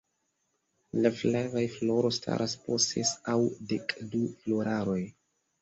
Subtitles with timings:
[1.05, 3.39] La flavaj floro staras po ses aŭ
[3.75, 5.01] dekdu floraroj.